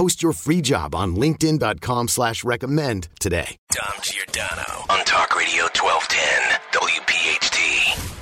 Post 0.00 0.22
your 0.22 0.32
free 0.32 0.62
job 0.62 0.94
on 0.94 1.14
LinkedIn.com 1.14 2.08
slash 2.08 2.42
recommend 2.42 3.08
today. 3.20 3.58
Dom 3.70 3.92
Giordano 4.00 4.86
on 4.88 5.04
Talk 5.04 5.36
Radio 5.36 5.64
1210 5.76 6.58
WPHT. 6.72 8.16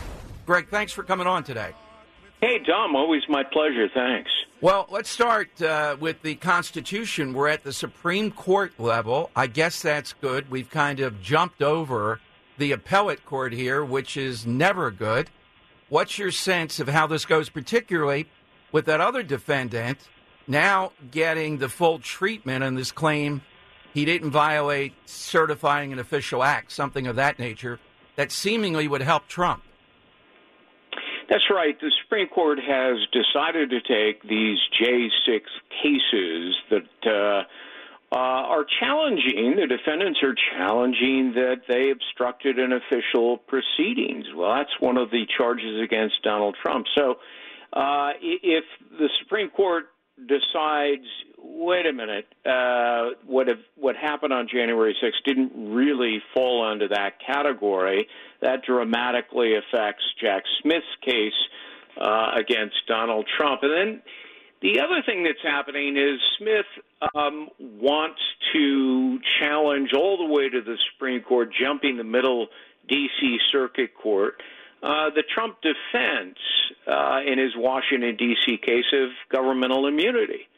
Gregg, 0.45 0.71
thanks 0.71 0.91
for 0.91 1.05
coming 1.05 1.29
on 1.29 1.45
today. 1.45 1.71
Hey, 2.41 2.59
Dom, 2.67 2.97
always 2.97 3.23
my 3.29 3.45
pleasure. 3.45 3.89
Thanks. 3.95 4.29
Well, 4.61 4.89
let's 4.91 5.09
start 5.09 5.62
uh, 5.62 5.97
with 6.01 6.21
the 6.23 6.34
Constitution. 6.34 7.33
We're 7.33 7.47
at 7.47 7.62
the 7.62 7.73
Supreme 7.73 8.33
Court 8.33 8.73
level. 8.81 9.31
I 9.37 9.47
guess 9.47 9.81
that's 9.81 10.15
good. 10.15 10.51
We've 10.51 10.69
kind 10.69 10.99
of 10.99 11.23
jumped 11.23 11.62
over 11.62 12.19
the 12.56 12.73
appellate 12.73 13.25
court 13.25 13.53
here, 13.53 13.84
which 13.84 14.17
is 14.17 14.45
never 14.45 14.91
good. 14.91 15.31
What's 15.91 16.19
your 16.19 16.33
sense 16.33 16.81
of 16.81 16.89
how 16.89 17.06
this 17.06 17.25
goes, 17.25 17.49
particularly 17.49 18.27
with 18.73 18.87
that 18.87 19.01
other 19.01 19.23
defendant 19.23 20.09
now 20.49 20.93
getting 21.11 21.59
the 21.59 21.69
full 21.69 21.99
treatment 21.99 22.65
on 22.65 22.75
this 22.75 22.91
claim 22.93 23.43
he 23.93 24.05
didn't 24.05 24.31
violate 24.31 24.93
certifying 25.07 25.93
an 25.93 25.99
official 25.99 26.43
act, 26.43 26.73
something 26.73 27.07
of 27.07 27.17
that 27.17 27.39
nature, 27.39 27.81
that 28.17 28.31
seemingly 28.31 28.87
would 28.87 29.03
help 29.03 29.27
Trump? 29.29 29.63
That's 31.29 31.45
right. 31.51 31.79
The 31.81 31.93
Supreme 32.03 32.29
Court 32.29 32.59
has 32.59 32.97
decided 33.13 33.71
to 33.71 33.81
take 33.81 34.23
these 34.23 34.59
J6 34.81 35.41
cases 35.83 36.57
that 36.71 36.87
uh, 37.07 37.43
uh, 38.11 38.17
are 38.17 38.65
challenging. 38.81 39.57
The 39.57 39.67
defendants 39.67 40.21
are 40.23 40.35
challenging 40.57 41.33
that 41.35 41.62
they 41.69 41.91
obstructed 41.91 42.59
an 42.59 42.73
official 42.73 43.37
proceedings. 43.37 44.27
Well, 44.35 44.55
that's 44.55 44.81
one 44.81 44.97
of 44.97 45.11
the 45.11 45.27
charges 45.37 45.83
against 45.83 46.23
Donald 46.23 46.57
Trump. 46.62 46.87
So, 46.97 47.17
uh, 47.75 48.12
if 48.23 48.65
the 48.99 49.11
Supreme 49.21 49.51
Court 49.51 49.89
decides, 50.27 51.07
wait 51.39 51.87
a 51.87 51.93
minute, 51.93 52.27
uh, 52.45 53.11
what 53.27 53.49
have, 53.49 53.59
what 53.77 53.97
happened 53.97 54.33
on 54.33 54.49
January 54.53 54.97
6th 55.03 55.25
didn't 55.25 55.73
really 55.73 56.23
fall 56.35 56.67
under 56.67 56.89
that 56.89 57.15
category, 57.25 58.09
that 58.43 58.63
dramatically 58.67 59.55
affects 59.57 60.03
Jack 60.21 60.45
Smith's 60.63 60.87
case 61.05 61.33
uh, 62.01 62.33
against 62.37 62.77
Donald 62.87 63.27
Trump, 63.37 63.62
and 63.62 63.73
then 63.73 64.03
the 64.61 64.81
other 64.81 65.03
thing 65.07 65.23
that's 65.23 65.43
happening 65.43 65.97
is 65.97 66.21
Smith 66.37 66.67
um, 67.15 67.49
wants 67.61 68.21
to 68.53 69.19
challenge 69.39 69.91
all 69.95 70.17
the 70.19 70.33
way 70.33 70.49
to 70.49 70.61
the 70.61 70.77
Supreme 70.93 71.23
Court, 71.23 71.51
jumping 71.62 71.97
the 71.97 72.05
middle 72.05 72.49
D.C. 72.89 73.39
Circuit 73.53 73.91
Court, 73.95 74.34
uh, 74.83 75.11
the 75.11 75.22
Trump 75.34 75.56
defense 75.61 76.39
uh, 76.87 77.21
in 77.27 77.39
his 77.39 77.53
Washington, 77.56 78.16
D.C. 78.16 78.59
case 78.59 78.84
of 78.93 79.11
governmental 79.31 79.87
immunity. 79.87 80.49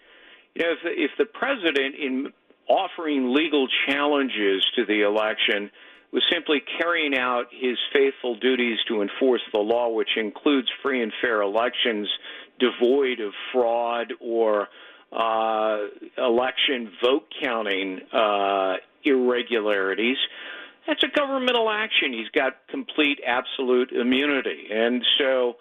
You 0.55 0.65
know, 0.65 0.73
if, 0.73 0.79
if 0.85 1.11
the 1.19 1.27
president, 1.27 1.95
in 1.95 2.33
offering 2.69 3.35
legal 3.35 3.67
challenges 3.87 4.65
to 4.77 4.85
the 4.85 5.03
election, 5.03 5.71
was 6.13 6.23
simply 6.31 6.61
carrying 6.79 7.17
out 7.17 7.47
his 7.51 7.79
faithful 7.93 8.37
duties 8.37 8.79
to 8.89 9.03
enforce 9.03 9.43
the 9.53 9.61
law, 9.61 9.89
which 9.89 10.17
includes 10.17 10.69
free 10.83 11.03
and 11.03 11.13
fair 11.21 11.41
elections 11.43 12.09
devoid 12.59 13.21
of 13.21 13.33
fraud 13.53 14.13
or 14.21 14.69
uh, 15.13 15.79
election 16.19 16.93
vote 17.03 17.25
counting 17.43 18.01
uh, 18.13 18.75
irregularities. 19.05 20.19
That's 20.87 21.03
a 21.03 21.09
governmental 21.15 21.71
action. 21.71 22.13
He's 22.13 22.29
got 22.35 22.55
complete, 22.69 23.21
absolute 23.27 23.93
immunity, 23.93 24.69
and 24.73 25.05
so 25.19 25.57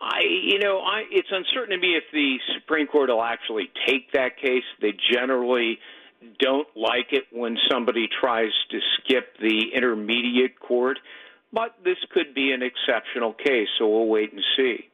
I, 0.00 0.20
you 0.42 0.58
know, 0.58 0.78
I, 0.78 1.02
it's 1.10 1.28
uncertain 1.30 1.70
to 1.70 1.78
me 1.78 1.96
if 1.96 2.04
the 2.12 2.36
Supreme 2.54 2.86
Court 2.86 3.10
will 3.10 3.22
actually 3.22 3.70
take 3.86 4.12
that 4.12 4.36
case. 4.36 4.62
They 4.80 4.92
generally 5.12 5.78
don't 6.38 6.68
like 6.76 7.12
it 7.12 7.24
when 7.32 7.56
somebody 7.70 8.08
tries 8.20 8.52
to 8.70 8.78
skip 8.98 9.36
the 9.40 9.70
intermediate 9.74 10.58
court, 10.60 10.98
but 11.52 11.76
this 11.84 11.96
could 12.12 12.34
be 12.34 12.52
an 12.52 12.62
exceptional 12.62 13.32
case, 13.32 13.68
so 13.78 13.88
we'll 13.88 14.06
wait 14.06 14.32
and 14.32 14.42
see. 14.56 14.88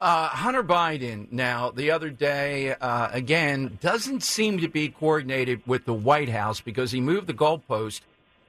Uh, 0.00 0.28
Hunter 0.28 0.64
Biden, 0.64 1.30
now, 1.30 1.70
the 1.70 1.92
other 1.92 2.10
day, 2.10 2.74
uh, 2.74 3.08
again, 3.12 3.78
doesn't 3.80 4.24
seem 4.24 4.58
to 4.58 4.68
be 4.68 4.88
coordinated 4.88 5.62
with 5.64 5.84
the 5.84 5.94
White 5.94 6.28
House 6.28 6.60
because 6.60 6.90
he 6.90 7.00
moved 7.00 7.28
the 7.28 7.34
goalpost 7.34 8.00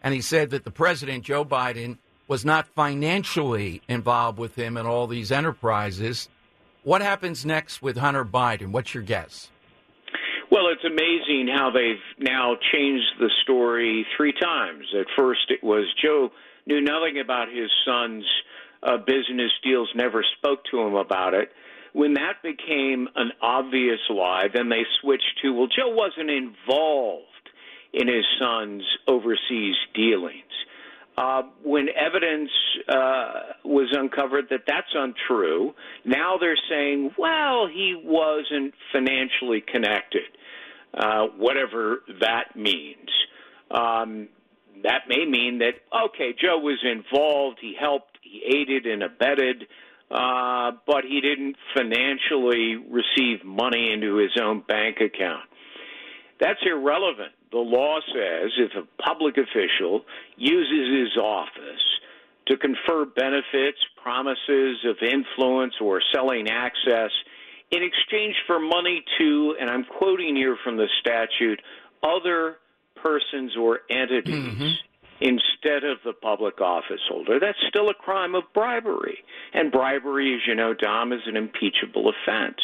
and 0.04 0.14
he 0.14 0.22
said 0.22 0.50
that 0.52 0.66
the 0.66 0.72
president, 0.72 1.24
Joe 1.24 1.46
Biden, 1.46 1.98
was 2.28 2.46
not 2.46 2.68
financially 2.68 3.82
involved 3.88 4.38
with 4.38 4.56
him 4.56 4.78
in 4.78 4.86
all 4.86 5.08
these 5.08 5.32
enterprises. 5.32 6.30
What 6.84 7.02
happens 7.02 7.46
next 7.46 7.82
with 7.82 7.98
Hunter 7.98 8.26
Biden? 8.26 8.72
What's 8.72 8.94
your 8.94 9.04
guess? 9.04 9.50
Well, 10.52 10.68
it's 10.68 10.84
amazing 10.86 11.48
how 11.52 11.72
they've 11.72 12.04
now 12.20 12.56
changed 12.72 13.06
the 13.20 13.32
story 13.44 14.06
three 14.16 14.34
times. 14.34 14.86
At 15.00 15.08
first, 15.16 15.50
it 15.50 15.64
was 15.64 15.86
Joe 16.02 16.30
knew 16.68 16.82
nothing 16.82 17.20
about 17.20 17.48
his 17.48 17.72
son's 17.86 18.26
uh, 18.84 18.98
business 18.98 19.52
deals, 19.64 19.90
never 19.96 20.24
spoke 20.38 20.60
to 20.72 20.80
him 20.82 20.96
about 20.96 21.34
it. 21.34 21.50
When 21.94 22.14
that 22.16 22.42
became 22.44 23.08
an 23.16 23.32
obvious 23.42 24.00
lie, 24.10 24.48
then 24.54 24.70
they 24.70 24.84
switched 25.02 25.40
to, 25.42 25.54
well, 25.54 25.68
Joe 25.68 25.90
wasn't 25.90 26.30
involved 26.30 27.33
in 27.94 28.08
his 28.08 28.26
son's 28.40 28.84
overseas 29.08 29.76
dealings. 29.94 30.44
Uh, 31.16 31.44
when 31.64 31.88
evidence 31.90 32.50
uh, 32.90 33.34
was 33.64 33.88
uncovered 33.92 34.46
that 34.50 34.62
that's 34.66 34.88
untrue, 34.96 35.74
now 36.04 36.38
they're 36.40 36.58
saying, 36.70 37.12
well, 37.20 37.68
he 37.68 37.96
wasn't 38.04 38.74
financially 38.92 39.62
connected, 39.62 40.24
uh, 40.96 41.28
whatever 41.38 42.02
that 42.20 42.56
means. 42.56 43.10
Um, 43.70 44.28
that 44.84 45.02
may 45.08 45.24
mean 45.26 45.60
that, 45.60 45.76
okay, 46.08 46.34
Joe 46.34 46.58
was 46.58 46.84
involved, 46.84 47.60
he 47.62 47.76
helped 47.80 48.18
he 48.24 48.42
aided 48.46 48.88
and 48.88 49.04
abetted, 49.04 49.68
uh, 50.10 50.72
but 50.88 51.04
he 51.08 51.22
didn't 51.22 51.56
financially 51.76 52.76
receive 52.76 53.46
money 53.46 53.92
into 53.94 54.16
his 54.16 54.32
own 54.42 54.64
bank 54.68 54.98
account. 54.98 55.46
That's 56.40 56.60
irrelevant. 56.66 57.34
The 57.54 57.60
law 57.60 58.00
says 58.08 58.52
if 58.58 58.72
a 58.76 59.04
public 59.04 59.38
official 59.38 60.02
uses 60.38 61.02
his 61.02 61.18
office 61.18 61.86
to 62.48 62.58
confer 62.58 63.06
benefits, 63.06 63.78
promises 64.02 64.84
of 64.86 64.98
influence, 65.02 65.76
or 65.80 66.02
selling 66.12 66.50
access 66.50 67.12
in 67.70 67.84
exchange 67.84 68.36
for 68.48 68.60
money 68.60 69.06
to, 69.20 69.56
and 69.62 69.70
I'm 69.70 69.86
quoting 69.86 70.36
here 70.36 70.58
from 70.64 70.78
the 70.78 70.88
statute, 71.00 71.62
other 72.02 72.58
persons 72.96 73.56
or 73.56 73.82
entities. 73.90 74.36
Mm-hmm 74.36 74.72
instead 75.22 75.86
of 75.86 76.00
the 76.04 76.12
public 76.12 76.60
office 76.60 77.00
holder. 77.08 77.40
That's 77.40 77.58
still 77.70 77.90
a 77.90 77.94
crime 77.94 78.36
of 78.36 78.44
bribery. 78.54 79.20
And 79.54 79.72
bribery, 79.72 80.34
as 80.36 80.42
you 80.46 80.54
know, 80.54 80.74
Dom, 80.74 81.14
is 81.14 81.22
an 81.28 81.38
impeachable 81.38 82.10
offense. 82.10 82.58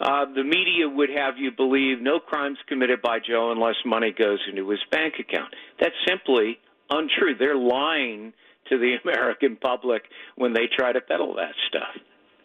Uh, 0.00 0.26
the 0.34 0.44
media 0.44 0.88
would 0.88 1.08
have 1.10 1.38
you 1.38 1.50
believe 1.50 2.00
no 2.00 2.18
crimes 2.18 2.58
committed 2.68 3.00
by 3.00 3.18
Joe 3.18 3.52
unless 3.52 3.76
money 3.84 4.14
goes 4.16 4.40
into 4.48 4.68
his 4.68 4.80
bank 4.90 5.14
account. 5.18 5.54
That's 5.80 5.94
simply 6.06 6.58
untrue. 6.90 7.34
They're 7.38 7.56
lying 7.56 8.32
to 8.68 8.78
the 8.78 8.96
American 9.04 9.56
public 9.56 10.02
when 10.36 10.52
they 10.52 10.68
try 10.76 10.92
to 10.92 11.00
peddle 11.00 11.34
that 11.36 11.54
stuff. 11.68 12.02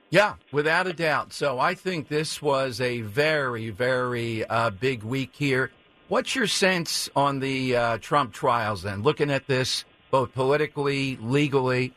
Yeah, 0.09 0.35
without 0.51 0.87
a 0.87 0.93
doubt. 0.93 1.31
So 1.31 1.59
I 1.59 1.73
think 1.73 2.09
this 2.09 2.41
was 2.41 2.81
a 2.81 3.01
very, 3.01 3.69
very 3.69 4.45
uh, 4.45 4.69
big 4.69 5.03
week 5.03 5.31
here 5.33 5.71
What's 6.11 6.35
your 6.35 6.47
sense 6.47 7.09
on 7.15 7.39
the 7.39 7.77
uh, 7.77 7.97
Trump 7.99 8.33
trials 8.33 8.81
then? 8.81 9.01
Looking 9.01 9.31
at 9.31 9.47
this 9.47 9.85
both 10.09 10.33
politically, 10.33 11.15
legally, 11.21 11.93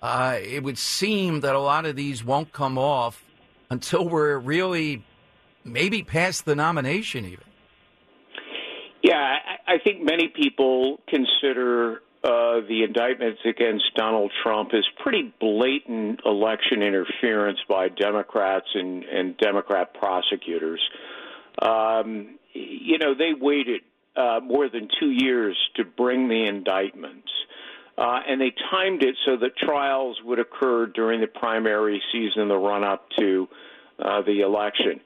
uh, 0.00 0.38
it 0.40 0.62
would 0.62 0.78
seem 0.78 1.40
that 1.40 1.56
a 1.56 1.58
lot 1.58 1.84
of 1.84 1.96
these 1.96 2.22
won't 2.22 2.52
come 2.52 2.78
off 2.78 3.24
until 3.70 4.08
we're 4.08 4.38
really 4.38 5.04
maybe 5.64 6.02
past 6.02 6.44
the 6.44 6.54
nomination, 6.54 7.24
even. 7.24 7.44
Yeah, 9.02 9.14
I, 9.16 9.74
I 9.74 9.78
think 9.78 10.02
many 10.02 10.28
people 10.28 11.00
consider 11.08 12.02
uh, 12.24 12.60
the 12.68 12.82
indictments 12.82 13.40
against 13.44 13.84
Donald 13.94 14.32
Trump 14.42 14.70
as 14.74 14.84
pretty 15.02 15.32
blatant 15.40 16.20
election 16.24 16.82
interference 16.82 17.58
by 17.68 17.88
Democrats 17.88 18.66
and, 18.74 19.04
and 19.04 19.36
Democrat 19.36 19.94
prosecutors. 19.94 20.80
Um, 21.60 22.38
you 22.52 22.98
know, 22.98 23.14
they 23.14 23.32
waited 23.38 23.82
uh, 24.16 24.40
more 24.42 24.68
than 24.68 24.88
two 24.98 25.10
years 25.10 25.56
to 25.76 25.84
bring 25.84 26.28
the 26.28 26.46
indictments. 26.46 27.28
Uh, 27.98 28.20
and 28.28 28.40
they 28.40 28.52
timed 28.70 29.02
it 29.02 29.16
so 29.24 29.36
that 29.38 29.56
trials 29.56 30.18
would 30.22 30.38
occur 30.38 30.86
during 30.86 31.20
the 31.20 31.26
primary 31.26 32.02
season, 32.12 32.48
the 32.48 32.56
run 32.56 32.84
up 32.84 33.08
to 33.18 33.48
uh, 33.98 34.20
the 34.22 34.40
election. 34.40 35.00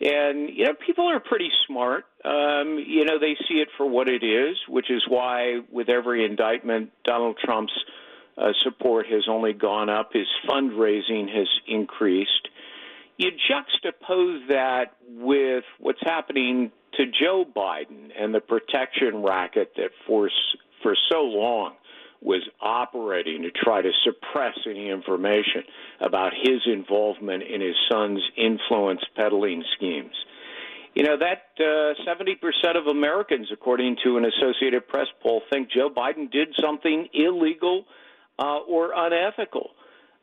And, 0.00 0.50
you 0.50 0.64
know, 0.64 0.74
people 0.86 1.08
are 1.08 1.20
pretty 1.20 1.50
smart. 1.66 2.04
Um, 2.22 2.78
you 2.86 3.06
know, 3.06 3.18
they 3.18 3.34
see 3.48 3.54
it 3.54 3.68
for 3.78 3.88
what 3.88 4.08
it 4.08 4.22
is, 4.22 4.56
which 4.68 4.90
is 4.90 5.02
why, 5.08 5.60
with 5.72 5.88
every 5.88 6.26
indictment, 6.26 6.90
Donald 7.04 7.38
Trump's 7.42 7.72
uh, 8.36 8.52
support 8.62 9.06
has 9.06 9.24
only 9.28 9.54
gone 9.54 9.88
up, 9.88 10.12
his 10.12 10.26
fundraising 10.46 11.34
has 11.34 11.48
increased. 11.66 12.48
You 13.16 13.30
juxtapose 13.50 14.48
that 14.48 14.96
with 15.08 15.64
what's 15.78 16.02
happening 16.02 16.70
to 16.98 17.06
Joe 17.06 17.46
Biden 17.46 18.10
and 18.18 18.34
the 18.34 18.40
protection 18.40 19.22
racket 19.22 19.72
that 19.76 19.90
for, 20.06 20.28
for 20.82 20.94
so 21.10 21.22
long 21.22 21.72
was 22.20 22.42
operating 22.60 23.42
to 23.42 23.50
try 23.50 23.82
to 23.82 23.90
suppress 24.04 24.54
any 24.68 24.88
information 24.90 25.62
about 26.00 26.32
his 26.34 26.60
involvement 26.66 27.42
in 27.42 27.60
his 27.60 27.76
son's 27.90 28.22
influence 28.36 29.00
peddling 29.14 29.62
schemes. 29.76 30.14
You 30.94 31.04
know, 31.04 31.18
that 31.18 31.52
uh, 31.60 31.92
70% 32.08 32.76
of 32.76 32.86
Americans, 32.86 33.48
according 33.52 33.96
to 34.04 34.16
an 34.16 34.24
Associated 34.24 34.88
Press 34.88 35.08
poll, 35.22 35.42
think 35.52 35.70
Joe 35.70 35.90
Biden 35.90 36.30
did 36.32 36.54
something 36.58 37.08
illegal 37.12 37.84
uh, 38.38 38.60
or 38.66 38.92
unethical. 38.96 39.72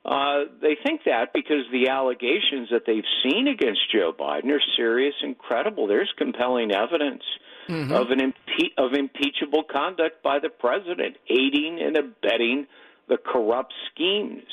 Uh, 0.04 0.46
they 0.62 0.76
think 0.84 1.02
that 1.06 1.32
because 1.32 1.64
the 1.72 1.90
allegations 1.90 2.70
that 2.72 2.84
they've 2.86 3.04
seen 3.24 3.48
against 3.48 3.82
Joe 3.92 4.12
Biden 4.12 4.50
are 4.52 4.62
serious 4.76 5.14
and 5.22 5.38
credible. 5.38 5.88
There's 5.88 6.12
compelling 6.18 6.72
evidence 6.72 7.24
mm-hmm. 7.68 7.92
of 7.92 8.12
an 8.12 8.20
impe- 8.20 8.74
of 8.78 8.94
impeachable 8.94 9.64
conduct 9.64 10.24
by 10.24 10.40
the 10.40 10.50
president, 10.50 11.18
aiding 11.30 11.80
and 11.82 11.98
abetting 11.98 12.68
the 13.08 13.18
corrupt 13.18 13.74
schemes. 13.92 14.44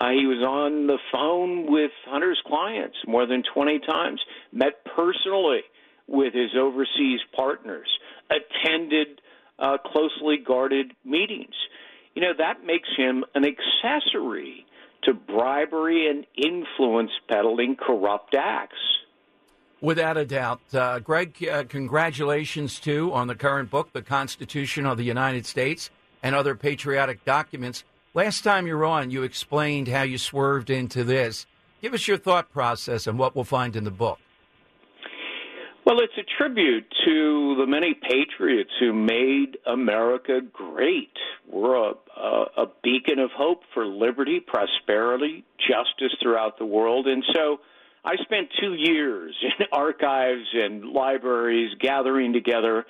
Uh, 0.00 0.10
he 0.10 0.26
was 0.26 0.42
on 0.44 0.86
the 0.88 0.98
phone 1.12 1.70
with 1.70 1.92
Hunter's 2.06 2.40
clients 2.46 2.96
more 3.06 3.26
than 3.26 3.44
20 3.54 3.78
times, 3.80 4.20
met 4.52 4.84
personally 4.84 5.60
with 6.08 6.34
his 6.34 6.50
overseas 6.58 7.20
partners, 7.36 7.88
attended 8.28 9.20
uh, 9.58 9.78
closely 9.78 10.38
guarded 10.44 10.92
meetings. 11.04 11.54
You 12.14 12.22
know, 12.22 12.32
that 12.38 12.64
makes 12.64 12.88
him 12.96 13.24
an 13.34 13.44
accessory 13.44 14.66
to 15.04 15.14
bribery 15.14 16.08
and 16.08 16.26
influence 16.36 17.10
peddling 17.28 17.76
corrupt 17.76 18.34
acts. 18.34 18.74
Without 19.84 20.16
a 20.16 20.24
doubt. 20.24 20.62
Uh, 20.72 20.98
Gregg, 20.98 21.46
uh, 21.46 21.64
congratulations, 21.64 22.80
too, 22.80 23.12
on 23.12 23.26
the 23.26 23.34
current 23.34 23.70
book, 23.70 23.92
The 23.92 24.00
Constitution 24.00 24.86
of 24.86 24.96
the 24.96 25.04
United 25.04 25.44
States 25.44 25.90
and 26.22 26.34
Other 26.34 26.54
Patriotic 26.54 27.22
Documents. 27.26 27.84
Last 28.14 28.40
time 28.40 28.66
you 28.66 28.78
were 28.78 28.86
on, 28.86 29.10
you 29.10 29.24
explained 29.24 29.88
how 29.88 30.00
you 30.00 30.16
swerved 30.16 30.70
into 30.70 31.04
this. 31.04 31.44
Give 31.82 31.92
us 31.92 32.08
your 32.08 32.16
thought 32.16 32.50
process 32.50 33.06
and 33.06 33.18
what 33.18 33.34
we'll 33.34 33.44
find 33.44 33.76
in 33.76 33.84
the 33.84 33.90
book. 33.90 34.18
Well, 35.84 36.00
it's 36.00 36.16
a 36.16 36.24
tribute 36.38 36.86
to 37.04 37.56
the 37.58 37.66
many 37.66 37.92
patriots 37.92 38.70
who 38.80 38.94
made 38.94 39.58
America 39.66 40.40
great. 40.50 41.12
We're 41.46 41.90
a, 41.90 41.92
a, 42.16 42.44
a 42.62 42.66
beacon 42.82 43.18
of 43.18 43.30
hope 43.36 43.60
for 43.74 43.84
liberty, 43.84 44.40
prosperity, 44.40 45.44
justice 45.58 46.16
throughout 46.22 46.58
the 46.58 46.64
world. 46.64 47.06
And 47.06 47.22
so, 47.34 47.58
I 48.04 48.16
spent 48.16 48.48
two 48.60 48.74
years 48.74 49.34
in 49.42 49.66
archives 49.72 50.46
and 50.52 50.90
libraries 50.90 51.74
gathering 51.80 52.32
together 52.32 52.84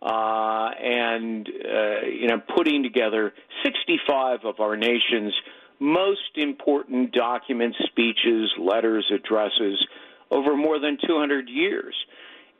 uh, 0.00 0.70
and 0.80 1.48
uh, 1.48 2.06
you 2.06 2.28
know 2.28 2.40
putting 2.56 2.82
together 2.82 3.32
65 3.64 4.44
of 4.44 4.60
our 4.60 4.76
nation's 4.76 5.34
most 5.80 6.36
important 6.36 7.12
documents, 7.12 7.78
speeches, 7.90 8.50
letters, 8.58 9.10
addresses 9.14 9.84
over 10.30 10.56
more 10.56 10.78
than 10.78 10.98
200 11.06 11.48
years. 11.48 11.94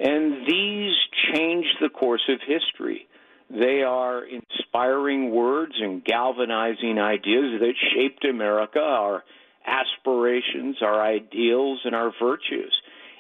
And 0.00 0.46
these 0.46 0.94
changed 1.34 1.76
the 1.80 1.88
course 1.88 2.22
of 2.28 2.38
history. 2.46 3.08
They 3.50 3.82
are 3.82 4.24
inspiring 4.24 5.30
words 5.32 5.72
and 5.80 6.04
galvanizing 6.04 6.98
ideas 6.98 7.60
that 7.60 7.74
shaped 7.94 8.24
America, 8.24 8.78
our 8.78 9.24
aspirations, 9.68 10.76
our 10.82 11.00
ideals, 11.00 11.80
and 11.84 11.94
our 11.94 12.12
virtues. 12.20 12.74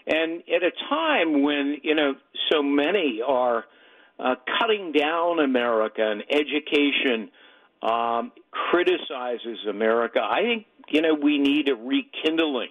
And 0.06 0.42
at 0.48 0.62
a 0.62 0.72
time 0.88 1.42
when, 1.42 1.78
you 1.82 1.94
know, 1.94 2.14
so 2.50 2.62
many 2.62 3.20
are 3.26 3.64
uh, 4.18 4.36
cutting 4.58 4.92
down 4.92 5.38
America 5.38 6.02
and 6.02 6.24
education 6.30 7.30
um, 7.82 8.32
criticizes 8.50 9.58
America, 9.68 10.20
I 10.20 10.42
think, 10.42 10.66
you 10.88 11.02
know, 11.02 11.14
we 11.14 11.38
need 11.38 11.68
a 11.68 11.74
rekindling 11.74 12.70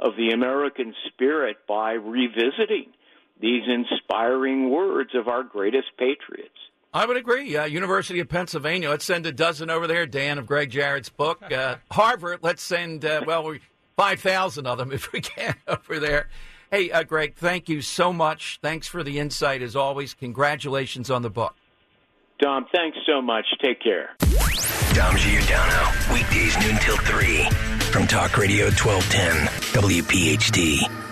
of 0.00 0.16
the 0.16 0.30
American 0.30 0.94
spirit 1.08 1.58
by 1.68 1.92
revisiting 1.92 2.92
these 3.40 3.62
inspiring 3.66 4.70
words 4.70 5.10
of 5.14 5.28
our 5.28 5.44
greatest 5.44 5.88
patriots. 5.96 6.58
I 6.94 7.06
would 7.06 7.16
agree. 7.16 7.56
Uh, 7.56 7.64
University 7.64 8.20
of 8.20 8.28
Pennsylvania, 8.28 8.90
let's 8.90 9.04
send 9.04 9.24
a 9.24 9.32
dozen 9.32 9.70
over 9.70 9.86
there, 9.86 10.04
Dan, 10.06 10.38
of 10.38 10.46
Gregg 10.46 10.70
Jarrett's 10.70 11.08
book. 11.08 11.50
Uh, 11.50 11.76
Harvard, 11.90 12.40
let's 12.42 12.62
send, 12.62 13.04
uh, 13.04 13.22
well, 13.26 13.54
5,000 13.96 14.66
of 14.66 14.78
them 14.78 14.92
if 14.92 15.12
we 15.12 15.20
can 15.22 15.54
over 15.66 15.98
there. 15.98 16.28
Hey, 16.70 16.90
uh, 16.90 17.02
Gregg, 17.02 17.36
thank 17.36 17.68
you 17.68 17.82
so 17.82 18.12
much. 18.12 18.58
Thanks 18.62 18.88
for 18.88 19.02
the 19.02 19.18
insight 19.18 19.62
as 19.62 19.76
always. 19.76 20.14
Congratulations 20.14 21.10
on 21.10 21.22
the 21.22 21.30
book. 21.30 21.54
Dom, 22.40 22.66
thanks 22.74 22.98
so 23.06 23.22
much. 23.22 23.46
Take 23.62 23.80
care. 23.80 24.10
Dom 24.94 25.16
Giordano, 25.16 25.90
weekdays 26.12 26.58
noon 26.60 26.76
till 26.80 26.96
3 26.96 27.48
from 27.92 28.06
Talk 28.06 28.36
Radio 28.36 28.66
1210, 28.66 29.46
WPHT. 29.80 31.11